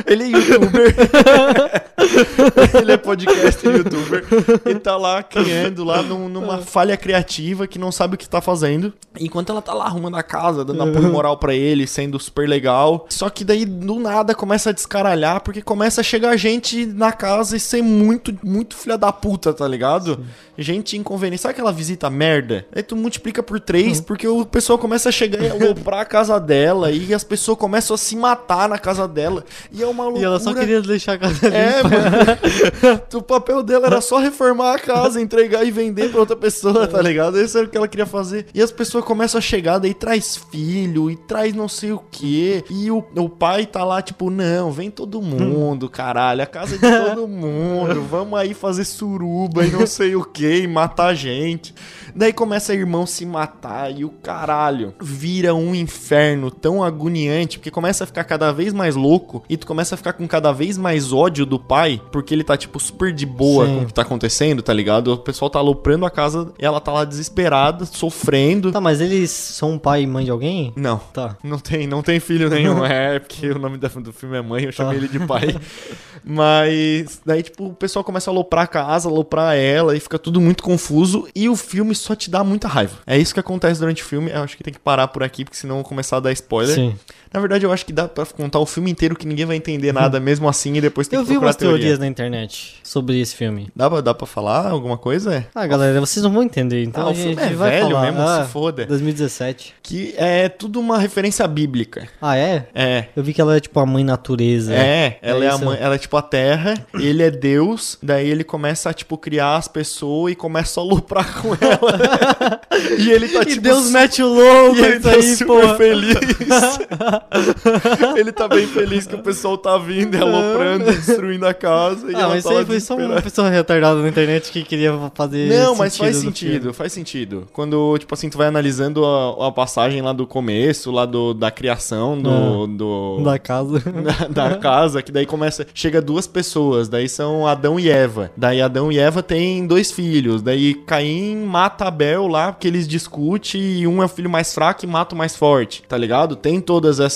[0.11, 0.95] Ele é youtuber.
[2.81, 4.23] ele é podcast youtuber.
[4.65, 8.41] E tá lá criando lá num- numa falha criativa que não sabe o que tá
[8.41, 8.93] fazendo.
[9.19, 13.05] Enquanto ela tá lá arrumando a casa, dando apoio moral pra ele, sendo super legal.
[13.09, 17.55] Só que daí do nada começa a descaralhar porque começa a chegar gente na casa
[17.55, 20.23] e ser muito, muito filha da puta, tá ligado?
[20.57, 21.41] Gente inconveniente.
[21.41, 22.65] Sabe aquela visita merda?
[22.75, 26.37] Aí tu multiplica por três porque o pessoal começa a chegar e aloprar a casa
[26.39, 29.45] dela e as pessoas começam a se matar na casa dela.
[29.71, 30.21] E é uma loucura.
[30.21, 31.89] E ela só queria deixar a casa É, limpa.
[31.89, 33.01] mano.
[33.15, 37.01] o papel dela era só reformar a casa, entregar e vender pra outra pessoa, tá
[37.01, 37.39] ligado?
[37.39, 38.47] Isso era o que ela queria fazer.
[38.53, 42.63] E as pessoas começam a chegar, daí traz filho e traz não sei o quê.
[42.69, 46.41] E o, o pai tá lá, tipo, não, vem todo mundo, caralho.
[46.43, 48.01] A casa é de todo mundo.
[48.03, 51.73] Vamos aí fazer suruba e não sei o quê, e matar gente.
[52.13, 58.03] Daí começa irmão se matar e o caralho vira um inferno tão agoniante, porque começa
[58.03, 61.11] a ficar cada vez mais louco e tu começa a ficar com cada vez mais
[61.13, 63.75] ódio do pai, porque ele tá, tipo, super de boa Sim.
[63.75, 65.13] com o que tá acontecendo, tá ligado?
[65.13, 68.71] O pessoal tá aloprando a casa e ela tá lá desesperada, sofrendo.
[68.71, 70.73] Tá, mas eles são pai e mãe de alguém?
[70.75, 70.97] Não.
[70.97, 71.37] Tá.
[71.43, 72.75] Não tem, não tem filho nenhum.
[72.85, 75.05] É, porque o nome do filme é mãe, eu chamei Tá.
[75.05, 75.55] ele de pai.
[76.23, 80.41] Mas daí, tipo, o pessoal começa a aloprar a casa, aloprar ela e fica tudo
[80.41, 81.27] muito confuso.
[81.35, 82.97] E o filme só te dá muita raiva.
[83.05, 84.31] É isso que acontece durante o filme.
[84.31, 86.31] Eu acho que tem que parar por aqui, porque senão eu vou começar a dar
[86.31, 86.75] spoiler.
[86.75, 86.95] Sim.
[87.35, 89.91] Na verdade, eu acho que dá pra contar o filme inteiro que ninguém vai entender
[89.91, 91.77] nada mesmo assim e depois tem Eu que vi procurar umas teoria.
[91.79, 93.67] teorias na internet sobre esse filme.
[93.75, 95.45] Dá pra, dá pra falar alguma coisa?
[95.53, 98.01] Ah, galera, vocês não vão entender, então Ah, a o filme é velho falar.
[98.05, 98.85] mesmo, Ah, se foda.
[98.85, 99.73] 2017.
[99.83, 102.07] Que é tudo uma referência bíblica.
[102.21, 102.67] Ah, é?
[102.73, 103.05] É.
[103.13, 104.73] Eu vi que ela é tipo a mãe natureza.
[104.73, 105.65] É, ela é, a isso.
[105.65, 109.57] mãe, ela é tipo a terra, ele é Deus, daí ele começa a, tipo, criar
[109.57, 112.61] as pessoas e começa a lucrar com ela.
[112.97, 115.47] e ele tá, E tipo, Deus su- mete o louco, e ele tá aí, super
[115.61, 115.75] porra.
[115.75, 116.15] feliz.
[118.17, 122.11] ele tá bem feliz que o pessoal tá vindo, e aloprando, destruindo a casa.
[122.11, 124.93] E Ah, mas tá isso aí foi só uma pessoa retardada na internet que queria
[125.13, 125.49] fazer.
[125.49, 126.73] Não, mas faz sentido, filme.
[126.73, 127.47] faz sentido.
[127.53, 131.51] Quando, tipo assim, tu vai analisando a, a passagem lá do começo, lá do, da
[131.51, 133.79] criação do, do, Da casa.
[134.33, 135.65] da, da casa, que daí começa.
[135.73, 138.31] Chega duas pessoas, daí são Adão e Eva.
[138.35, 140.41] Daí Adão e Eva têm dois filhos.
[140.41, 144.85] Daí Caim mata Abel lá, porque eles discutem e um é o filho mais fraco
[144.85, 146.35] e mata o mais forte, tá ligado?
[146.35, 147.14] Tem todas essas,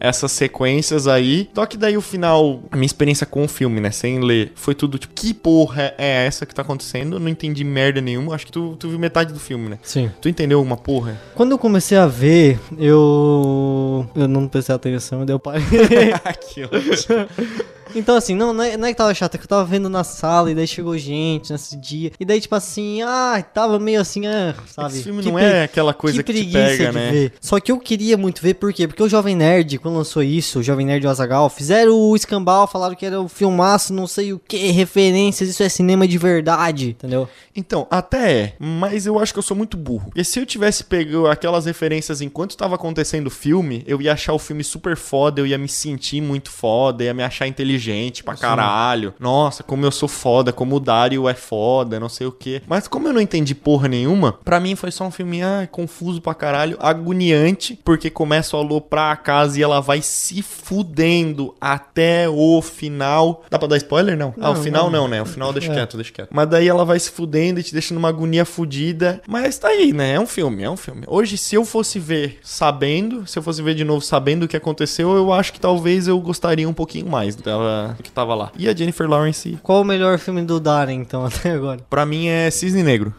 [0.00, 1.48] essas sequências aí.
[1.54, 4.74] Só que daí o final, a minha experiência com o filme, né, sem ler, foi
[4.74, 7.16] tudo tipo, que porra é essa que tá acontecendo?
[7.16, 8.34] Eu não entendi merda nenhuma.
[8.34, 9.78] Acho que tu, tu viu metade do filme, né?
[9.82, 10.10] Sim.
[10.20, 11.20] Tu entendeu alguma porra?
[11.34, 14.06] Quando eu comecei a ver, eu.
[14.14, 15.60] Eu não prestei atenção e deu pai.
[16.52, 17.74] que ótimo.
[17.94, 19.88] Então, assim, não, não é, não é que tava chato, é que eu tava vendo
[19.88, 22.12] na sala e daí chegou gente nesse dia.
[22.18, 24.94] E daí, tipo assim, ah, tava meio assim, ah, sabe?
[24.94, 27.10] Esse filme Que não pre- é aquela coisa que, te preguiça pega, né?
[27.10, 27.32] ver.
[27.40, 28.86] Só que eu queria muito ver, por quê?
[28.86, 32.16] Porque o Jovem Nerd, quando lançou isso, o Jovem Nerd e o Azagal, fizeram o
[32.16, 36.18] escambau, falaram que era o filmaço, não sei o que, referências, isso é cinema de
[36.18, 37.28] verdade, entendeu?
[37.54, 40.06] Então, até é, mas eu acho que eu sou muito burro.
[40.06, 44.32] Porque se eu tivesse pego aquelas referências enquanto tava acontecendo o filme, eu ia achar
[44.32, 48.22] o filme super foda, eu ia me sentir muito foda, ia me achar inteligente gente
[48.24, 49.14] pra caralho.
[49.18, 52.62] Nossa, como eu sou foda, como o Dario é foda, não sei o quê.
[52.66, 56.20] Mas como eu não entendi porra nenhuma, pra mim foi só um filme ah, confuso
[56.20, 62.28] pra caralho, agoniante, porque começa a aloprar a casa e ela vai se fudendo até
[62.28, 63.44] o final.
[63.50, 64.16] Dá pra dar spoiler?
[64.16, 64.34] Não.
[64.40, 65.02] ah, o Não, final não.
[65.02, 65.22] não, né?
[65.22, 65.74] O final deixa É.
[65.74, 66.28] quieto, deixa quieto.
[66.32, 69.20] Mas daí ela vai se fudendo e te deixa numa agonia fudida.
[69.26, 70.12] Mas tá aí, né?
[70.14, 71.02] É um filme, é um filme.
[71.06, 74.56] Hoje, se eu fosse ver sabendo, se eu fosse ver de novo sabendo o que
[74.56, 78.50] aconteceu, eu acho que talvez eu gostaria um pouquinho mais dela que tava lá.
[78.56, 81.80] E a Jennifer Lawrence, Qual o melhor filme do Darren, então, até agora?
[81.88, 83.12] pra mim, é Cisne Negro.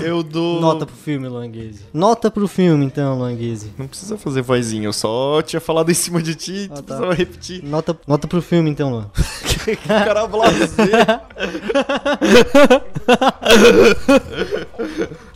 [0.00, 0.60] Eu dou.
[0.60, 1.84] Nota pro filme, Languese.
[1.92, 3.72] Nota pro filme, então, Languese.
[3.78, 6.82] Não precisa fazer vozinha, eu só tinha falado em cima de ti, Ah, tu tá.
[6.82, 7.62] precisava repetir.
[7.64, 9.10] Nota, nota pro filme, então, Luan.
[9.86, 10.62] Cara blasé.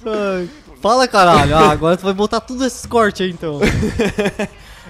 [0.05, 0.49] Ai,
[0.81, 1.57] Fala, caralho.
[1.57, 3.59] Ah, agora tu vai botar tudo esses cortes aí, então.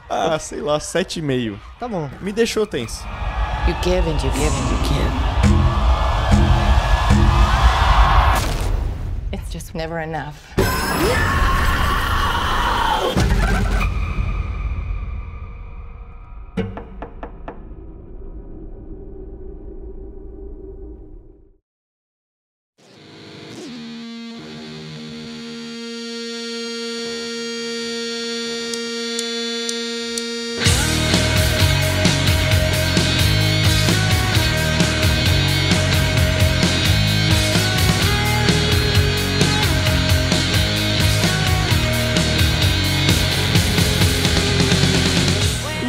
[0.09, 1.59] Ah, sei lá, 7,5.
[1.79, 2.09] Tá bom.
[2.21, 3.05] Me deixou tenso.
[3.67, 5.13] You give and you give and you give.
[9.33, 10.55] It's just never enough.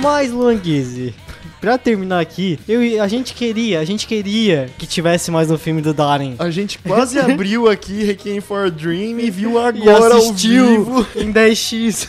[0.09, 1.13] Mas, Luanguise,
[1.59, 5.57] pra terminar aqui, eu, e- a gente queria, a gente queria que tivesse mais um
[5.57, 6.35] filme do Darren.
[6.39, 9.57] A gente quase abriu aqui Requiem for a Dream e viu E
[9.89, 11.07] agora ao assistiu vivo.
[11.13, 12.07] em 10x.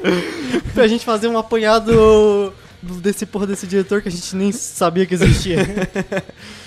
[0.72, 5.04] pra gente fazer um apanhado do- desse porra desse diretor que a gente nem sabia
[5.04, 5.58] que existia.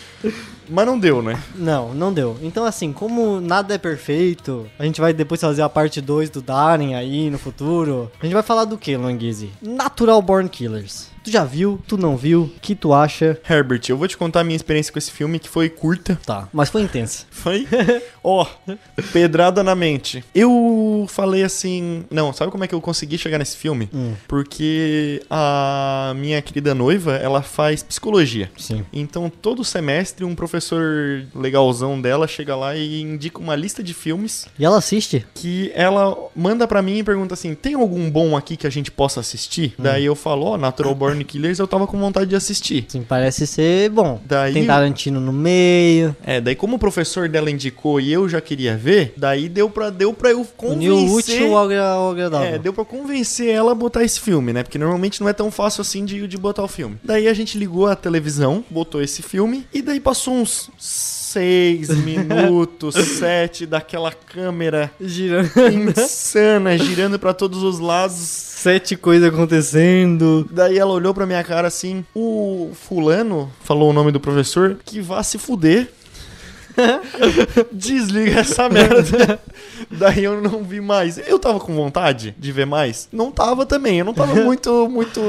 [0.70, 1.42] Mas não deu, né?
[1.56, 2.38] Não, não deu.
[2.42, 6.42] Então, assim, como nada é perfeito, a gente vai depois fazer a parte 2 do
[6.42, 8.12] Darren aí no futuro.
[8.20, 9.52] A gente vai falar do que, Languise?
[9.62, 11.09] Natural Born Killers.
[11.24, 11.80] Tu já viu?
[11.88, 12.44] Tu não viu?
[12.44, 13.38] O que tu acha?
[13.50, 16.20] Herbert, eu vou te contar a minha experiência com esse filme, que foi curta.
[16.26, 17.26] Tá, mas foi intensa.
[17.40, 17.66] Foi?
[18.24, 18.46] Ó,
[19.14, 20.24] pedrada na mente.
[20.36, 22.04] Eu falei assim.
[22.12, 23.90] Não, sabe como é que eu consegui chegar nesse filme?
[23.94, 24.14] Hum.
[24.28, 28.52] Porque a minha querida noiva, ela faz psicologia.
[28.58, 28.86] Sim.
[28.92, 34.48] Então, todo semestre, um professor legalzão dela chega lá e indica uma lista de filmes
[34.58, 35.26] E ela assiste?
[35.34, 38.92] que ela manda pra mim e pergunta assim: tem algum bom aqui que a gente
[38.92, 39.74] possa assistir?
[39.80, 42.86] Daí eu falo: ó, Natural Born Killers eu tava com vontade de assistir.
[42.88, 44.20] Sim, parece ser bom.
[44.26, 46.16] Daí- Tem Tarantino no meio.
[46.26, 49.90] É, daí como o professor dela indicou e eu já queria ver, daí deu pra,
[49.90, 51.42] deu pra eu útil convencer...
[51.44, 52.48] ao agra- ao agradável.
[52.56, 54.64] É, deu pra convencer ela a botar esse filme, né?
[54.64, 56.98] Porque normalmente não é tão fácil assim de, de botar o filme.
[57.04, 60.70] Daí a gente ligou a televisão, botou esse filme, e daí passou uns
[61.32, 65.50] seis minutos, sete, daquela câmera Girando.
[65.72, 68.16] insana, girando pra todos os lados.
[68.16, 70.48] Sete coisas acontecendo.
[70.52, 75.00] Daí ela olhou pra minha cara assim: o fulano, falou o nome do professor, que
[75.02, 75.90] vá se fuder.
[77.72, 79.40] Desliga essa merda.
[79.92, 81.18] Daí eu não vi mais.
[81.28, 83.08] Eu tava com vontade de ver mais?
[83.12, 84.00] Não tava também.
[84.00, 85.22] Eu não tava muito, muito.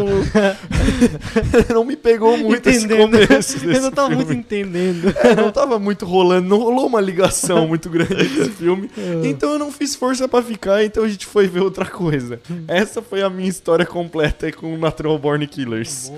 [1.73, 3.11] não me pegou muito esse Entendendo.
[3.27, 4.25] começo desse Eu não tava filme.
[4.25, 5.15] muito entendendo.
[5.19, 8.91] É, não tava muito rolando, não rolou uma ligação muito grande desse filme.
[8.97, 9.27] É.
[9.27, 12.41] Então eu não fiz força pra ficar, então a gente foi ver outra coisa.
[12.69, 16.13] Essa foi a minha história completa com Natural Born Killers.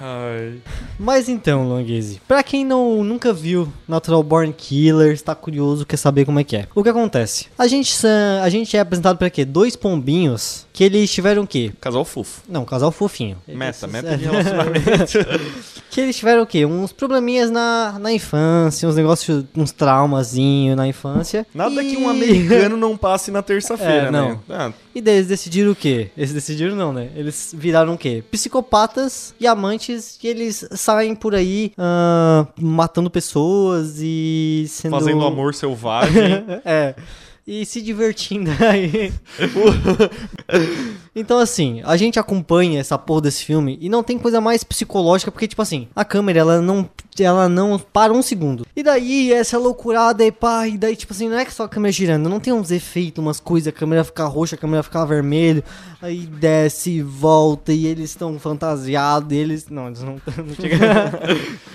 [0.00, 0.58] Ai.
[0.98, 6.24] Mas então, Longuese, pra quem não, nunca viu Natural Born Killers, tá curioso, quer saber
[6.24, 6.66] como é que é.
[6.74, 7.46] O que acontece?
[7.58, 7.94] A gente,
[8.42, 9.44] a gente é apresentado pra quê?
[9.44, 11.72] Dois pombinhos que eles tiveram o quê?
[11.80, 12.42] Casal fofo.
[12.48, 13.36] Não, casal fofinho.
[13.48, 15.18] Meta, Eles- meta de relacionamento.
[15.90, 16.64] que eles tiveram o quê?
[16.64, 21.46] Uns probleminhas na, na infância, uns negócios, uns traumazinhos na infância.
[21.54, 24.20] Nada E- que um americano não passe na terça-feira, É, né?
[24.20, 24.40] não.
[24.48, 26.10] Ah, E daí eles decidiram o quê?
[26.16, 27.08] Eles decidiram não, né?
[27.16, 28.22] Eles viraram o quê?
[28.30, 29.87] Psicopatas e amantes
[30.18, 34.92] que eles saem por aí ah, matando pessoas e sendo...
[34.98, 36.44] Fazendo amor selvagem.
[36.64, 36.94] é.
[37.50, 39.10] E se divertindo aí.
[41.16, 45.32] então, assim, a gente acompanha essa porra desse filme e não tem coisa mais psicológica,
[45.32, 46.86] porque, tipo assim, a câmera, ela não
[47.18, 48.66] ela não para um segundo.
[48.76, 51.68] E daí, essa loucurada e pá, e daí, tipo assim, não é que só a
[51.68, 55.04] câmera girando, não tem uns efeitos, umas coisas, a câmera fica roxa, a câmera fica
[55.06, 55.64] vermelho,
[56.02, 59.68] aí desce, volta, e eles estão fantasiados, e eles.
[59.68, 60.78] Não, eles não, não chegam.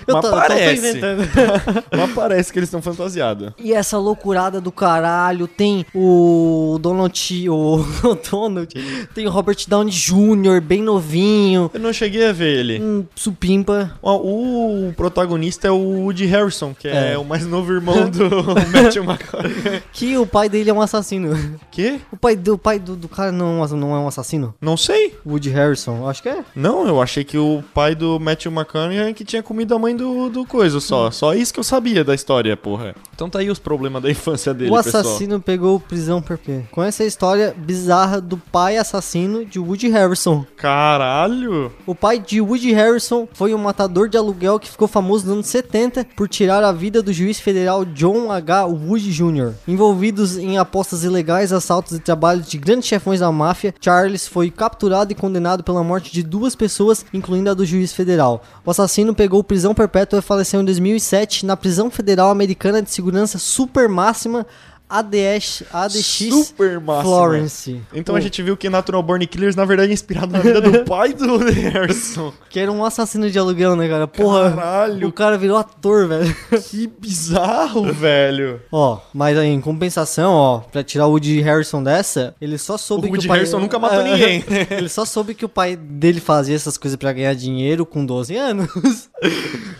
[0.06, 0.88] Eu Mas tô, tô parece.
[0.88, 1.22] inventando.
[1.96, 3.52] Mas parece que eles estão fantasiados.
[3.58, 8.68] E essa loucurada do caralho, tem o Donald, o, o Donald,
[9.14, 12.80] tem o Robert Downey Jr., bem novinho, Eu não cheguei a ver ele.
[12.82, 13.92] um supimpa.
[14.02, 17.18] Ó, O protagonista é o Woody Harrison, que é, É.
[17.18, 18.24] o mais novo irmão do
[18.72, 19.82] Matthew McConaughey.
[19.92, 21.58] Que o pai dele é um assassino.
[21.70, 22.00] Que?
[22.12, 24.54] O pai do, o pai do, do cara não, é um- não é um assassino?
[24.60, 25.14] Não sei.
[25.26, 26.44] Woody Harrison, acho que é.
[26.54, 29.93] Não, eu achei que o pai do Matthew McConaughey é que tinha comido a mãe
[29.94, 31.10] do, do coisa só.
[31.10, 32.94] Só isso que eu sabia da história, porra.
[33.14, 35.02] Então tá aí os problemas da infância dele, o pessoal.
[35.02, 36.62] assassino pegou prisão por quê?
[36.70, 40.44] Com essa história bizarra do pai assassino de Woody Harrison.
[40.56, 41.72] Caralho!
[41.86, 45.46] O pai de Woody Harrison foi um matador de aluguel que ficou famoso nos anos
[45.46, 48.66] 70 por tirar a vida do juiz federal John H.
[48.66, 49.52] Woody Jr.
[49.66, 55.12] Envolvidos em apostas ilegais, assaltos e trabalhos de grandes chefões da máfia, Charles foi capturado
[55.12, 58.42] e condenado pela morte de duas pessoas, incluindo a do juiz federal.
[58.64, 59.83] O assassino pegou prisão perpétua
[60.18, 64.46] e faleceu em 2007 na prisão federal americana de segurança super máxima
[64.88, 66.02] ADX, ADX
[66.46, 67.02] Super máxima.
[67.02, 67.80] Florence.
[67.92, 70.60] Então O- a gente viu que Natural Born Killers, na verdade, é inspirado na vida
[70.60, 72.32] do pai do Harrison.
[72.50, 74.06] Que era um assassino de aluguel, né, cara?
[74.06, 75.08] Porra, Caralho.
[75.08, 76.36] o cara virou ator, velho.
[76.70, 78.60] Que bizarro, velho.
[78.70, 83.00] ó, mas aí, em compensação, ó, pra tirar o Woody Harrison dessa, ele só soube
[83.00, 83.38] O que Woody o pai...
[83.38, 84.44] Harrison nunca matou É, ninguém.
[84.70, 88.36] ele só soube que o pai dele fazia essas coisas pra ganhar dinheiro com 12
[88.36, 88.68] anos.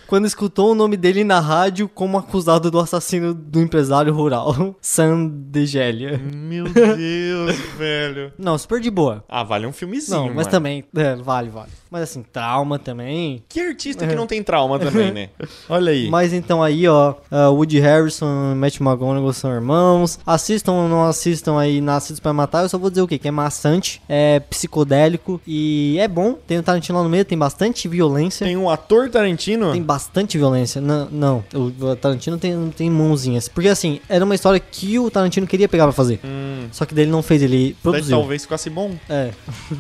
[0.07, 5.04] Quando escutou o nome dele na rádio como acusado do assassino do empresário rural, Sam
[5.29, 6.21] Degélia.
[6.33, 8.33] Meu Deus, velho.
[8.39, 9.25] Não, super de boa.
[9.29, 10.51] Ah, vale um filmezinho, Não, mas mano.
[10.51, 11.71] também, é, vale, vale.
[11.91, 13.43] Mas assim, trauma também.
[13.49, 15.29] Que artista que não tem trauma também, né?
[15.69, 16.09] Olha aí.
[16.11, 20.19] Mas então aí, ó, uh, Woody Harrison e Matt McGonagall são irmãos.
[20.27, 23.17] Assistam ou não assistam aí Nascidos pra Matar, eu só vou dizer o quê?
[23.19, 26.35] Que é maçante, é psicodélico e é bom.
[26.35, 28.45] Tem o Tarantino lá no meio, tem bastante violência.
[28.45, 29.73] Tem um ator Tarantino.
[29.73, 30.81] Tem bastante violência.
[30.81, 33.49] Não, não o Tarantino tem, tem mãozinhas.
[33.49, 36.21] Porque assim, era uma história que o Tarantino queria pegar pra fazer.
[36.25, 38.19] Hum, Só que daí ele não fez, ele daí produziu.
[38.19, 38.95] talvez ficasse bom.
[39.09, 39.31] É.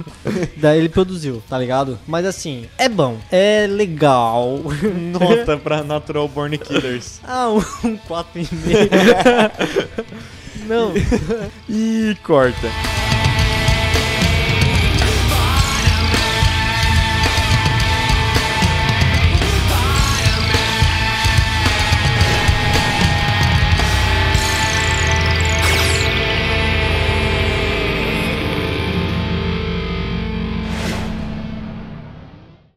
[0.56, 1.98] daí ele produziu, tá ligado?
[2.06, 3.18] Mas assim, é bom.
[3.30, 4.60] É legal.
[5.12, 7.20] Nota pra Natural Born Killers.
[7.26, 7.60] Ah, um
[7.96, 9.50] 4,5.
[10.66, 10.92] Não.
[11.68, 12.68] Ih, corta.